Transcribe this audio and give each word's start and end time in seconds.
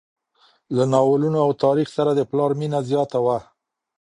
له 0.75 0.83
ناولونو 0.93 1.37
او 1.45 1.51
تاریخ 1.63 1.87
سره 1.97 2.11
د 2.15 2.21
پلار 2.29 2.51
مینه 2.59 2.79
زیاته 2.89 3.19
وه. 3.25 3.37